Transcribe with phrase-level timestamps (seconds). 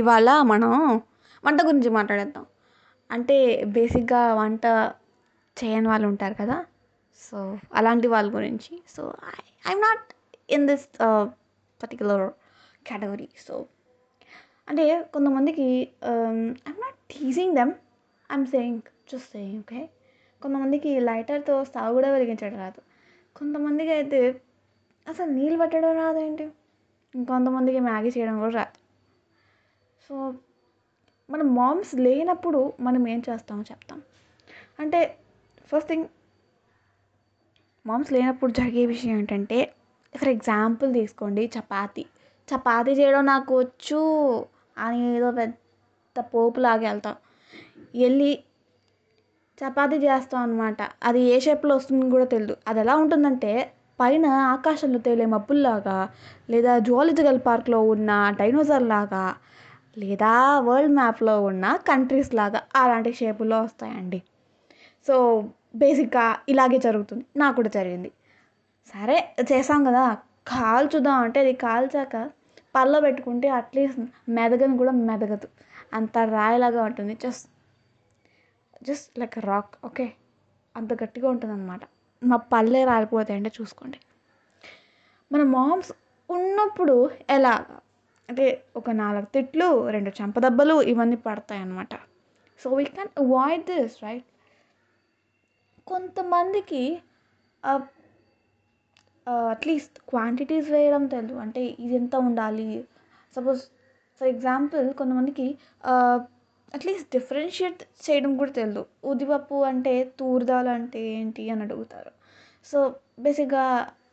[0.00, 0.72] ఇవాళ మనం
[1.44, 2.44] వంట గురించి మాట్లాడేద్దాం.
[3.10, 3.36] అంటే
[3.76, 4.64] బేసిక్గా వంట
[5.56, 6.56] చేయని వాళ్ళు ఉంటారు కదా
[7.26, 7.38] సో
[7.78, 8.72] అలాంటి వాళ్ళ గురించి.
[8.94, 9.02] So
[9.34, 9.36] I
[9.68, 10.06] I'm not
[10.56, 10.86] in this
[11.82, 12.26] particular
[12.88, 13.28] category.
[13.46, 13.54] So
[14.70, 15.66] అంటే కొంతమందికి
[16.66, 17.72] I'm not teasing them
[18.30, 19.82] I'm saying just saying okay?
[20.42, 22.80] కొంతమందికి లైటర్తో స్టవ్ కూడా వెలిగించడం రాదు.
[23.36, 24.20] కొంతమందికి అయితే
[25.06, 26.46] అసలు నీళ్ళు పెట్టడం రాదేంటి?
[27.14, 28.76] ఇంకొంతమందికి మ్యాగీ చేయడం కూడా రాదు.
[30.08, 30.34] సో
[31.30, 34.02] మన మామ్స్ లేనప్పుడు మనం ఏం చేస్తామో చెప్తాం.
[34.80, 35.00] అంటే
[35.70, 36.06] ఫస్ట్ థింగ్
[37.86, 39.58] మామ్స్ లేనప్పుడు జరిగే విషయం ఏంటంటే
[40.16, 42.04] ఫర్ ఎగ్జాంపుల్ తీసుకోండి చపాతి.
[42.48, 44.02] చపాతి చేయడం నాకు వచ్చు
[44.78, 47.16] అని ఏదో పెద్ద పోపులాగా వెళ్తాం.
[47.94, 48.30] వెళ్ళి
[49.58, 53.52] చపాతీ చేస్తాం అనమాట అది ఏ షేప్లో వస్తుందో కూడా తెలియదు అది ఎలా ఉంటుందంటే
[54.00, 55.98] పైన ఆకాశంలో తేలే మబ్బుల్లాగా
[56.50, 59.24] లేదా జువాలజికల్ పార్క్లో ఉన్న డైనోసార్ లాగా
[59.98, 64.22] లేదా వరల్డ్ మ్యాప్లో ఉన్న కంట్రీస్ లాగా అలాంటి షేపుల్లో వస్తాయండి.
[65.06, 65.44] సో
[65.76, 67.24] బేసిక్గా ఇలాగే జరుగుతుంది.
[67.36, 68.10] నాకు కూడా జరిగింది.
[68.94, 70.16] సరే చేసాం కదా.
[70.48, 72.30] కాల్చుదాం అంటే అది కాల్చాక
[72.74, 75.48] పళ్ళలో పెట్టుకుంటే అట్లీస్ట్ మెదగని కూడా మెదగదు.
[75.92, 77.14] అంత రాయిలాగా ఉంటుంది.
[77.14, 77.50] Just
[78.82, 80.12] just like rock okay
[80.76, 81.80] అంత గట్టిగా ఉంటుంది అనమాట
[82.24, 83.98] మా పళ్ళే రాలిపోతాయంటే చూసుకోండి.
[85.32, 85.92] మన మామ్స్
[86.30, 87.78] ఉన్నప్పుడు ఎలాగా?
[88.28, 88.44] అంటే
[88.76, 91.94] ఒక నాలుగు తిట్లు రెండు చెంపదెబ్బలు ఇవన్నీ పడతాయి అన్నమాట
[92.60, 94.26] so we can avoid this right
[95.86, 96.82] కొంతమందికి
[99.52, 102.66] అట్లీస్ట్ క్వాంటిటీస్ వేయడం తెలియదు అంటే ఇది ఎంత ఉండాలి?
[103.36, 103.62] సపోజ్
[104.20, 105.46] ఫర్ ఎగ్జాంపుల్ కొంతమందికి
[106.74, 112.12] అట్లీస్ట్ డిఫరెన్షియేట్ చేయడం కూడా తెలియదు ఉద్దిపప్పు అంటే తూర్దాలు అంటే ఏంటి అని అడుగుతారు.
[112.66, 112.78] సో
[113.24, 113.64] బేసిక్గా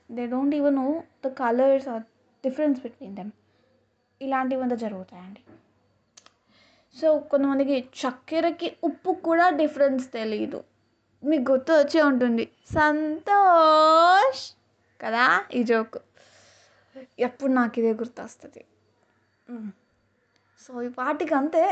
[0.09, 0.87] they don't even know
[1.25, 2.03] the colours or
[2.43, 3.31] difference between them
[4.23, 5.41] ఇలాంటివంతా జరుగుతాయండి.
[7.01, 10.63] సో కొంతమందికి చక్కెరకి ఉప్పు కూడా డిఫరెన్స్ తెలియదు
[11.23, 12.45] మీకు గుర్తు వచ్చే ఉంటుంది.
[12.73, 14.43] సంతోష్!
[15.01, 15.45] కదా?
[15.53, 15.97] ఈ జోక్.
[17.19, 18.65] ఎప్పుడు నాకు ఇదే గుర్తొస్తుంది.
[20.61, 21.63] సో ఈ పాటికి అంతే.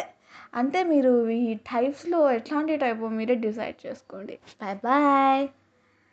[0.54, 4.40] అంటే మీరు ఈ టైప్స్లో ఎట్లాంటి టైప్ మీరే డిసైడ్ చేసుకోండి.
[4.62, 5.61] Bye bye